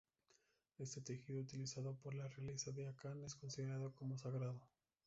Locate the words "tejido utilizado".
0.99-1.93